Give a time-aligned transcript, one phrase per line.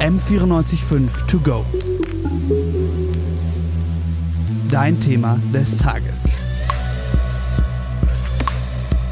[0.00, 1.66] M945 To Go.
[4.70, 6.28] Dein Thema des Tages.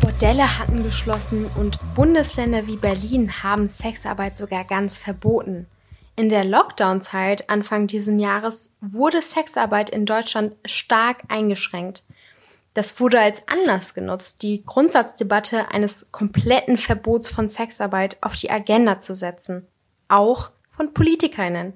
[0.00, 5.66] Bordelle hatten geschlossen und Bundesländer wie Berlin haben Sexarbeit sogar ganz verboten.
[6.14, 12.04] In der Lockdown-Zeit Anfang diesen Jahres wurde Sexarbeit in Deutschland stark eingeschränkt.
[12.74, 19.00] Das wurde als Anlass genutzt, die Grundsatzdebatte eines kompletten Verbots von Sexarbeit auf die Agenda
[19.00, 19.66] zu setzen.
[20.08, 21.72] Auch von Politikerinnen.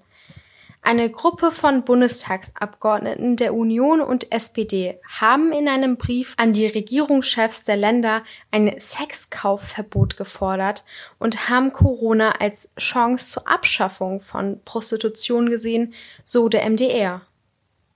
[0.82, 7.64] Eine Gruppe von Bundestagsabgeordneten der Union und SPD haben in einem Brief an die Regierungschefs
[7.64, 10.84] der Länder ein Sexkaufverbot gefordert
[11.18, 15.92] und haben Corona als Chance zur Abschaffung von Prostitution gesehen,
[16.24, 17.20] so der MDR.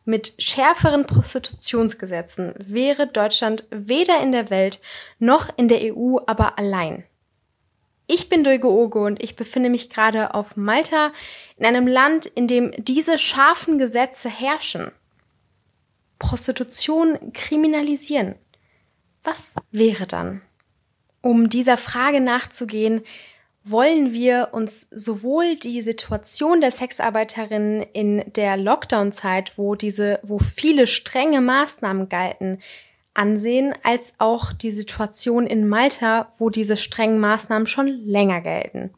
[0.04, 4.82] Mit schärferen Prostitutionsgesetzen wäre Deutschland weder in der Welt
[5.18, 7.04] noch in der EU aber allein.
[8.06, 11.12] Ich bin Dulge Ogo und ich befinde mich gerade auf Malta,
[11.56, 14.92] in einem Land, in dem diese scharfen Gesetze herrschen.
[16.18, 18.34] Prostitution kriminalisieren.
[19.22, 20.42] Was wäre dann?
[21.22, 23.02] Um dieser Frage nachzugehen,
[23.64, 30.86] wollen wir uns sowohl die Situation der Sexarbeiterinnen in der Lockdown-Zeit, wo diese, wo viele
[30.86, 32.60] strenge Maßnahmen galten,
[33.14, 38.92] ansehen, als auch die Situation in Malta, wo diese strengen Maßnahmen schon länger gelten.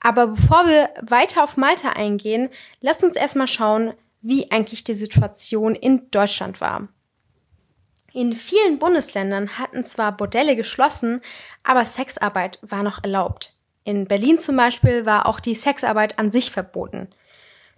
[0.00, 2.48] Aber bevor wir weiter auf Malta eingehen,
[2.80, 6.88] lasst uns erstmal schauen, wie eigentlich die Situation in Deutschland war.
[8.12, 11.20] In vielen Bundesländern hatten zwar Bordelle geschlossen,
[11.62, 13.54] aber Sexarbeit war noch erlaubt.
[13.84, 17.08] In Berlin zum Beispiel war auch die Sexarbeit an sich verboten.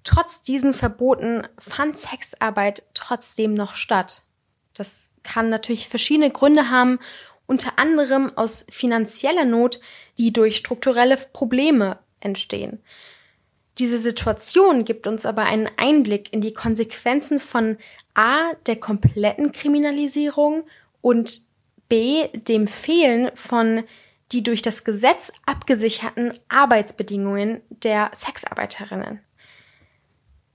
[0.04, 4.22] Trotz diesen Verboten fand Sexarbeit trotzdem noch statt.
[4.74, 6.98] Das kann natürlich verschiedene Gründe haben,
[7.46, 9.80] unter anderem aus finanzieller Not,
[10.18, 12.80] die durch strukturelle Probleme entstehen.
[13.78, 17.78] Diese Situation gibt uns aber einen Einblick in die Konsequenzen von
[18.14, 20.64] A, der kompletten Kriminalisierung
[21.00, 21.42] und
[21.88, 23.84] B, dem Fehlen von
[24.32, 29.20] die durch das Gesetz abgesicherten Arbeitsbedingungen der Sexarbeiterinnen.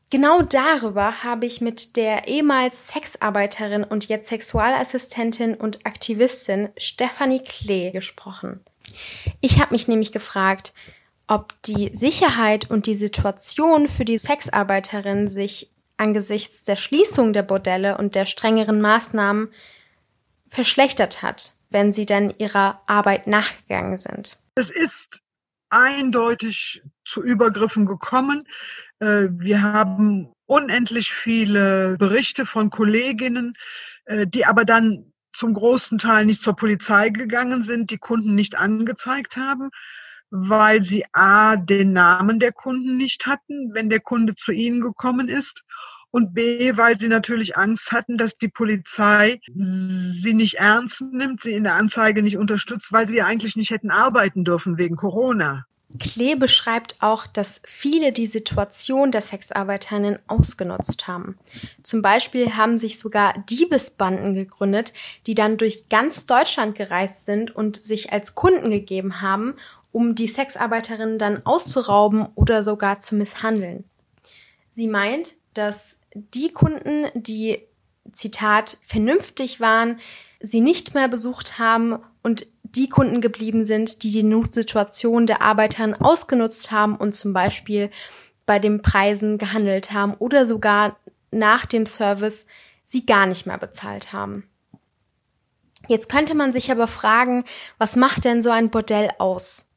[0.10, 7.92] Genau darüber habe ich mit der ehemals Sexarbeiterin und jetzt Sexualassistentin und Aktivistin Stephanie Klee
[7.92, 8.62] gesprochen.
[9.42, 10.74] Ich habe mich nämlich gefragt,
[11.28, 17.98] ob die Sicherheit und die Situation für die Sexarbeiterin sich angesichts der Schließung der Bordelle
[17.98, 19.52] und der strengeren Maßnahmen
[20.48, 24.38] verschlechtert hat, wenn sie dann ihrer Arbeit nachgegangen sind.
[24.56, 25.22] Es ist
[25.70, 28.48] eindeutig zu Übergriffen gekommen.
[29.00, 33.54] Äh, wir haben unendlich viele Berichte von Kolleginnen,
[34.06, 38.58] äh, die aber dann zum großen Teil nicht zur Polizei gegangen sind, die Kunden nicht
[38.58, 39.70] angezeigt haben,
[40.30, 45.30] weil sie a den Namen der Kunden nicht hatten, wenn der Kunde zu ihnen gekommen
[45.30, 45.64] ist
[46.12, 51.54] und b, weil sie natürlich Angst hatten, dass die Polizei sie nicht ernst nimmt, sie
[51.54, 55.66] in der Anzeige nicht unterstützt, weil sie ja eigentlich nicht hätten arbeiten dürfen wegen Corona.
[56.00, 61.38] Klee beschreibt auch, dass viele die Situation der Sexarbeiterinnen ausgenutzt haben.
[61.82, 64.94] Zum Beispiel haben sich sogar Diebesbanden gegründet,
[65.28, 69.56] die dann durch ganz Deutschland gereist sind und sich als Kunden gegeben haben,
[69.94, 73.86] um die Sexarbeiterinnen dann auszurauben oder sogar zu misshandeln.
[74.70, 77.60] Sie meint, dass die Kunden, die,
[78.14, 80.00] Zitat, vernünftig waren,
[80.40, 85.94] sie nicht mehr besucht haben und die Kunden geblieben sind, die die Notsituation der Arbeitern
[85.94, 87.90] ausgenutzt haben und zum Beispiel
[88.46, 90.98] bei den Preisen gehandelt haben oder sogar
[91.32, 92.46] nach dem Service
[92.86, 94.50] sie gar nicht mehr bezahlt haben.
[95.88, 97.44] Jetzt könnte man sich aber fragen,
[97.78, 99.70] was macht denn so ein Bordell aus?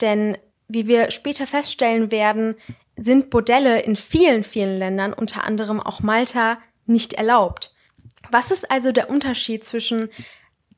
[0.00, 0.36] Denn
[0.68, 2.56] wie wir später feststellen werden,
[3.02, 7.74] sind Bordelle in vielen, vielen Ländern, unter anderem auch Malta, nicht erlaubt.
[8.30, 10.08] Was ist also der Unterschied zwischen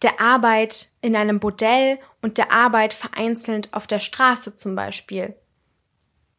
[0.04, 5.34] der Arbeit in einem Bordell und der Arbeit vereinzelt auf der Straße zum Beispiel.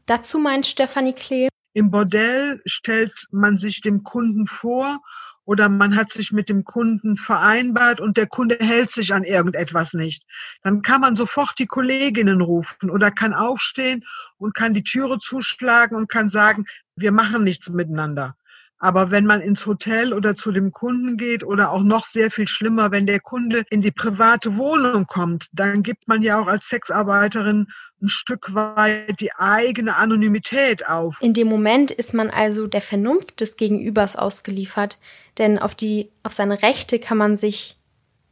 [0.05, 1.49] Dazu meint Stefanie Klee.
[1.73, 5.01] Im Bordell stellt man sich dem Kunden vor
[5.45, 9.93] oder man hat sich mit dem Kunden vereinbart und der Kunde hält sich an irgendetwas
[9.93, 10.25] nicht.
[10.63, 14.03] Dann kann man sofort die Kolleginnen rufen oder kann aufstehen
[14.37, 16.65] und kann die Türe zuschlagen und kann sagen,
[16.95, 18.35] wir machen nichts miteinander.
[18.77, 22.47] Aber wenn man ins Hotel oder zu dem Kunden geht oder auch noch sehr viel
[22.47, 26.67] schlimmer, wenn der Kunde in die private Wohnung kommt, dann gibt man ja auch als
[26.67, 27.67] Sexarbeiterin
[28.01, 31.17] ein Stück weit die eigene Anonymität auf.
[31.21, 34.99] In dem Moment ist man also der Vernunft des Gegenübers ausgeliefert,
[35.37, 37.77] denn auf die, auf seine Rechte kann man sich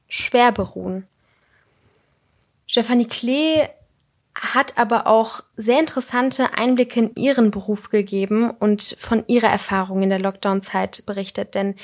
[0.10, 1.08] schwer beruhen.
[2.68, 3.68] Stefanie Klee
[4.36, 10.10] hat aber auch sehr interessante Einblicke in ihren Beruf gegeben und von ihrer Erfahrung in
[10.10, 11.56] der Lockdown-Zeit berichtet.
[11.56, 11.76] Denn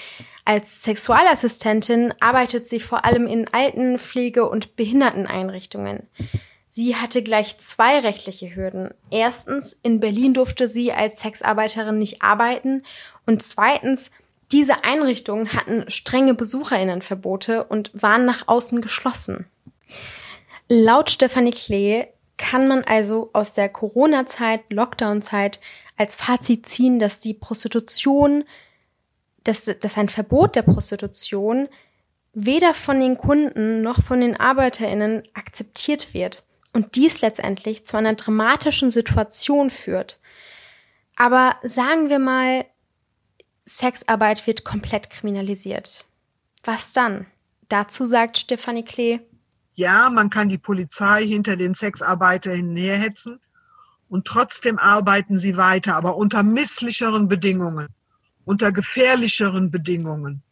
[0.46, 6.08] als Sexualassistentin arbeitet sie vor allem in Altenpflege- und Behinderteneinrichtungen.
[6.68, 8.92] Sie hatte gleich zwei rechtliche Hürden.
[9.12, 12.84] Erstens, in Berlin durfte sie als Sexarbeiterin nicht arbeiten
[13.26, 14.12] und zweitens,
[14.52, 19.46] diese Einrichtungen hatten strenge Besucherinnenverbote und waren nach außen geschlossen.
[20.68, 22.08] Laut Stefanie Klee
[22.40, 25.60] kann man also aus der Corona-Zeit, Lockdown-Zeit
[25.98, 28.46] als Fazit ziehen, dass die Prostitution,
[29.44, 31.68] dass, dass ein Verbot der Prostitution
[32.34, 36.44] weder von den Kunden noch von den ArbeiterInnen akzeptiert wird
[36.74, 40.20] und dies letztendlich zu einer dramatischen Situation führt.
[41.18, 42.66] Aber sagen wir mal,
[43.60, 46.06] Sexarbeit wird komplett kriminalisiert.
[46.64, 47.28] Was dann?
[47.68, 49.20] Dazu sagt Stefanie Klee,
[49.80, 53.40] ja, man kann die Polizei hinter den Sexarbeitern herhetzen
[54.10, 57.88] und trotzdem arbeiten sie weiter, aber unter misslicheren Bedingungen,
[58.44, 60.44] unter gefährlicheren Bedingungen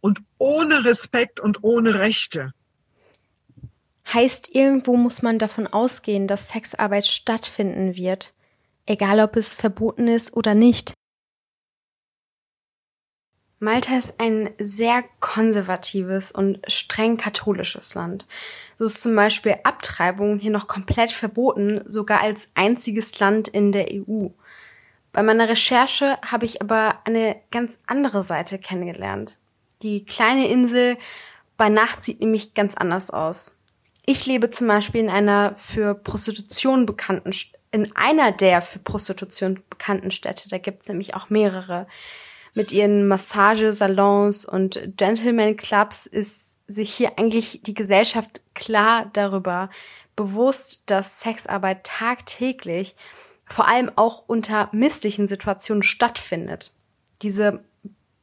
[0.00, 2.52] und ohne Respekt und ohne Rechte.
[4.12, 8.34] Heißt, irgendwo muss man davon ausgehen, dass Sexarbeit stattfinden wird,
[8.84, 10.94] egal ob es verboten ist oder nicht.
[13.62, 18.26] Malta ist ein sehr konservatives und streng katholisches Land.
[18.78, 23.88] So ist zum Beispiel Abtreibung hier noch komplett verboten, sogar als einziges Land in der
[23.92, 24.28] EU.
[25.12, 29.36] Bei meiner Recherche habe ich aber eine ganz andere Seite kennengelernt.
[29.82, 30.96] Die kleine Insel
[31.58, 33.58] bei Nacht sieht nämlich ganz anders aus.
[34.06, 37.32] Ich lebe zum Beispiel in einer für Prostitution bekannten,
[37.72, 40.48] in einer der für Prostitution bekannten Städte.
[40.48, 41.86] Da gibt es nämlich auch mehrere
[42.54, 49.70] mit ihren Massagesalons und Gentleman Clubs ist sich hier eigentlich die Gesellschaft klar darüber
[50.16, 52.94] bewusst, dass Sexarbeit tagtäglich
[53.46, 56.72] vor allem auch unter misslichen Situationen stattfindet.
[57.22, 57.64] Diese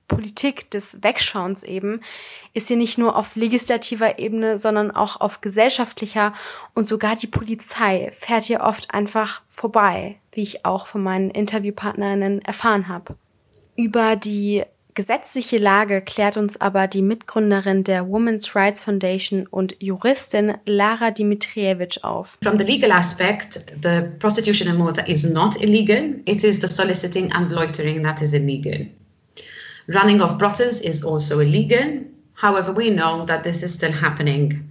[0.08, 2.02] Politik des Wegschauens eben
[2.54, 6.34] ist hier nicht nur auf legislativer Ebene, sondern auch auf gesellschaftlicher
[6.74, 12.42] und sogar die Polizei fährt hier oft einfach vorbei, wie ich auch von meinen Interviewpartnerinnen
[12.42, 13.16] erfahren habe.
[13.78, 14.64] Über die
[14.96, 22.04] gesetzliche Lage klärt uns aber die Mitgründerin der Women's Rights Foundation und Juristin Lara Dimitrievich
[22.04, 22.40] auf.
[22.42, 26.16] From the legal aspect, the prostitution in Malta is not illegal.
[26.26, 28.88] It is the soliciting and loitering that is illegal.
[29.88, 32.04] Running of brothels is also illegal.
[32.42, 34.67] However, we know that this is still happening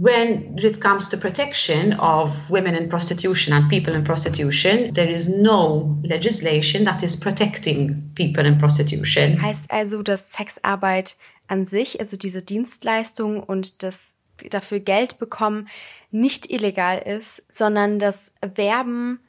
[0.00, 5.28] when it comes to protection of women in prostitution and people in prostitution, there is
[5.28, 9.40] no legislation that is protecting people in prostitution.
[9.40, 11.16] Heißt also, dass Sexarbeit
[11.48, 14.18] an sich, also diese Dienstleistung und das
[14.50, 15.68] dafür Geld bekommen,
[16.10, 19.20] nicht illegal ist, sondern das Werben,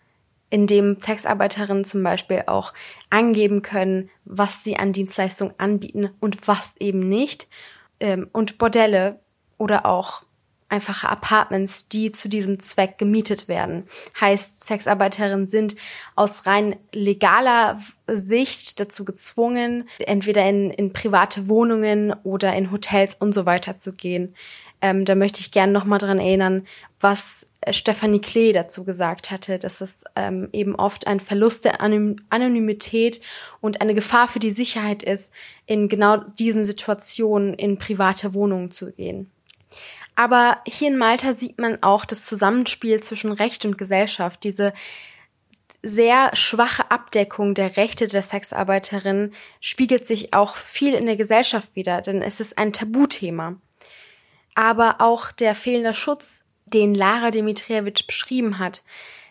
[0.50, 2.74] in dem Sexarbeiterinnen zum Beispiel auch
[3.10, 7.50] angeben können, was sie an Dienstleistungen anbieten und was eben nicht.
[8.00, 9.20] Ähm, und Bordelle
[9.58, 10.24] oder auch
[10.70, 13.88] einfache Apartments, die zu diesem Zweck gemietet werden.
[14.20, 15.76] Heißt, Sexarbeiterinnen sind
[16.16, 23.34] aus rein legaler Sicht dazu gezwungen, entweder in, in private Wohnungen oder in Hotels und
[23.34, 24.36] so weiter zu gehen.
[24.82, 26.68] Ähm, da möchte ich gerne nochmal dran erinnern,
[27.00, 33.22] was Stephanie Klee dazu gesagt hatte, dass es ähm, eben oft ein Verlust der Anonymität
[33.60, 35.32] und eine Gefahr für die Sicherheit ist,
[35.66, 39.32] in genau diesen Situationen in private Wohnungen zu gehen.
[40.18, 44.74] Aber hier in Malta sieht man auch das Zusammenspiel zwischen Recht und Gesellschaft, diese
[45.84, 52.02] sehr schwache Abdeckung der Rechte der Sexarbeiterinnen spiegelt sich auch viel in der Gesellschaft wieder,
[52.02, 53.58] denn es ist ein Tabuthema.
[54.56, 58.82] Aber auch der fehlende Schutz, den Lara Dimitrievich beschrieben hat,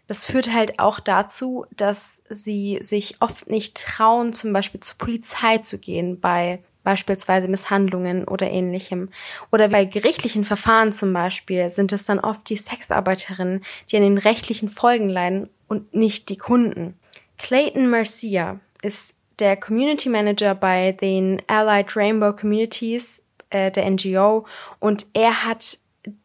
[0.07, 5.59] das führt halt auch dazu, dass sie sich oft nicht trauen, zum Beispiel zur Polizei
[5.59, 9.11] zu gehen bei beispielsweise Misshandlungen oder ähnlichem.
[9.50, 14.19] Oder bei gerichtlichen Verfahren zum Beispiel sind es dann oft die Sexarbeiterinnen, die an den
[14.19, 16.95] rechtlichen Folgen leiden und nicht die Kunden.
[17.38, 24.47] Clayton Mercia ist der Community Manager bei den Allied Rainbow Communities äh, der NGO
[24.78, 25.78] und er hat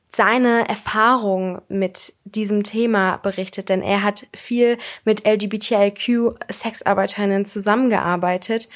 [0.10, 8.70] seine Erfahrung mit diesem Thema berichtet, denn er hat viel mit LGBTIQ Sexarbeiterinnen zusammengearbeitet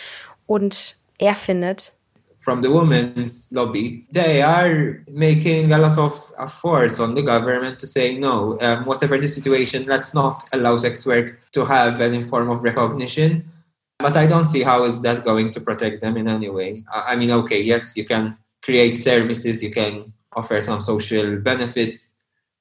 [0.47, 1.91] und er findet.
[2.39, 7.87] From the women's lobby, they are making a lot of efforts on the government to
[7.87, 12.49] say no, um, whatever the situation, let's not allow sex work to have any form
[12.49, 13.51] of recognition.
[13.97, 16.83] But I don't see how is that going to protect them in any way.
[16.93, 22.15] I mean, okay, yes, you can create services, you can offer some social benefits,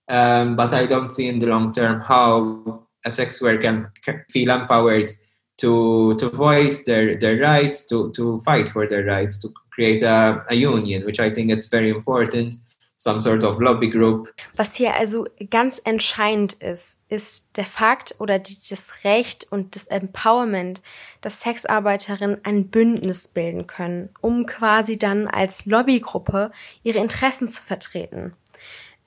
[0.09, 4.25] Um, but I don't see in the long term how a sex worker can, can
[4.31, 5.11] feel empowered
[5.59, 10.45] to to voice their their rights, to to fight for their rights, to create a,
[10.49, 12.57] a union, which I think it's very important.
[12.97, 14.33] Some sort of lobby group.
[14.57, 20.81] Was hier also ganz entscheidend ist, ist der Fakt oder das Recht und das Empowerment,
[21.21, 26.53] dass Sexarbeiterinnen ein Bündnis bilden können, um quasi dann als Lobbygruppe
[26.85, 28.33] ihre Interessen zu vertreten.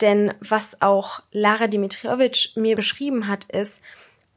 [0.01, 3.81] Denn was auch Lara Dimitrijevic mir beschrieben hat, ist,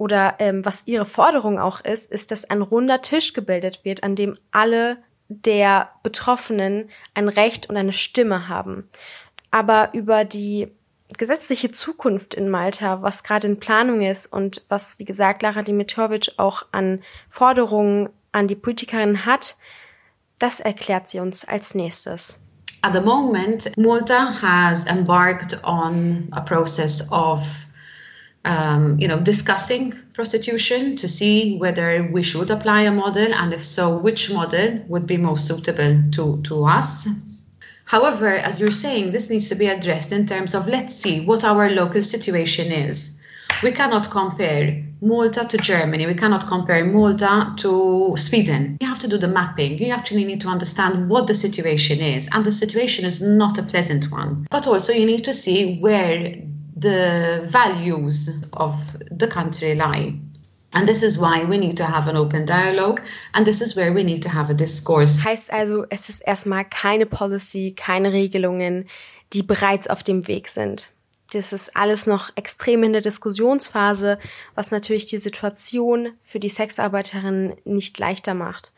[0.01, 4.17] oder ähm, was ihre Forderung auch ist, ist, dass ein runder Tisch gebildet wird, an
[4.17, 4.97] dem alle
[5.29, 8.89] der Betroffenen ein Recht und eine Stimme haben.
[9.51, 10.69] Aber über die
[11.19, 16.33] gesetzliche Zukunft in Malta, was gerade in Planung ist und was, wie gesagt, Lara Dimitrovic
[16.39, 19.57] auch an Forderungen an die Politikerin hat,
[20.39, 22.41] das erklärt sie uns als nächstes.
[22.81, 27.67] At the moment, Malta has embarked on a process of
[28.45, 33.65] um, you know, discussing prostitution to see whether we should apply a model, and if
[33.65, 37.09] so, which model would be most suitable to, to us.
[37.85, 41.45] However, as you're saying, this needs to be addressed in terms of let's see what
[41.45, 43.21] our local situation is.
[43.63, 46.07] We cannot compare Malta to Germany.
[46.07, 48.79] We cannot compare Malta to Sweden.
[48.81, 49.79] You have to do the mapping.
[49.79, 52.29] You actually need to understand what the situation is.
[52.33, 54.47] And the situation is not a pleasant one.
[54.51, 56.35] But also, you need to see where
[56.81, 58.75] the values of
[59.11, 60.15] the country lie.
[60.73, 63.01] And this is why we need to have an open dialogue
[63.35, 65.25] and this is where we need to have a discourse.
[65.25, 68.89] Heißt also, es ist erstmal keine Policy, keine Regelungen,
[69.33, 70.89] die bereits auf dem Weg sind.
[71.33, 74.19] Das ist alles noch extrem in der Diskussionsphase,
[74.55, 78.73] was natürlich die Situation für die Sexarbeiterinnen nicht leichter macht.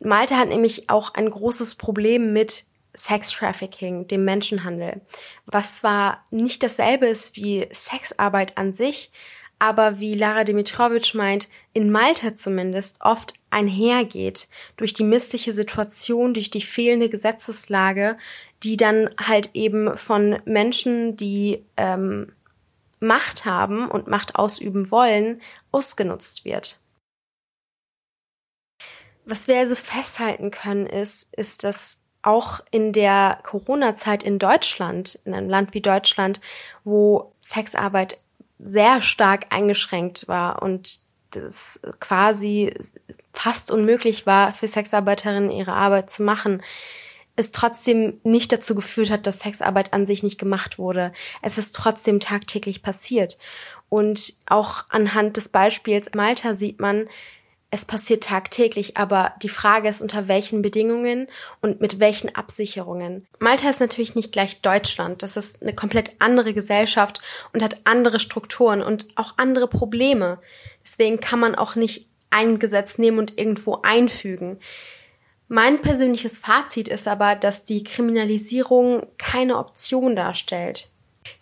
[0.00, 5.00] Malta hat nämlich auch ein großes Problem mit Sex-Trafficking, dem Menschenhandel,
[5.46, 9.10] was zwar nicht dasselbe ist wie Sexarbeit an sich,
[9.58, 16.50] aber wie Lara Dimitrovic meint, in Malta zumindest oft einhergeht durch die missliche Situation, durch
[16.50, 18.18] die fehlende Gesetzeslage,
[18.64, 22.32] die dann halt eben von Menschen, die ähm,
[22.98, 26.80] Macht haben und Macht ausüben wollen, ausgenutzt wird.
[29.24, 35.34] Was wir also festhalten können, ist, ist, dass auch in der Corona-Zeit in Deutschland, in
[35.34, 36.40] einem Land wie Deutschland,
[36.84, 38.18] wo Sexarbeit
[38.58, 41.00] sehr stark eingeschränkt war und
[41.30, 42.72] das quasi
[43.32, 46.62] fast unmöglich war, für Sexarbeiterinnen ihre Arbeit zu machen,
[47.34, 51.12] es trotzdem nicht dazu geführt hat, dass Sexarbeit an sich nicht gemacht wurde.
[51.40, 53.38] Es ist trotzdem tagtäglich passiert.
[53.88, 57.08] Und auch anhand des Beispiels Malta sieht man,
[57.74, 61.26] es passiert tagtäglich, aber die Frage ist, unter welchen Bedingungen
[61.62, 63.26] und mit welchen Absicherungen.
[63.38, 65.22] Malta ist natürlich nicht gleich Deutschland.
[65.22, 67.22] Das ist eine komplett andere Gesellschaft
[67.54, 70.38] und hat andere Strukturen und auch andere Probleme.
[70.84, 74.58] Deswegen kann man auch nicht ein Gesetz nehmen und irgendwo einfügen.
[75.48, 80.90] Mein persönliches Fazit ist aber, dass die Kriminalisierung keine Option darstellt.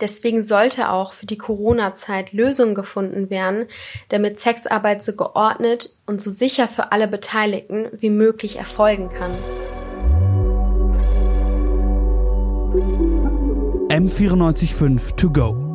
[0.01, 3.67] Deswegen sollte auch für die Corona-Zeit Lösungen gefunden werden,
[4.09, 9.39] damit Sexarbeit so geordnet und so sicher für alle Beteiligten wie möglich erfolgen kann.
[13.91, 15.70] M945 to go.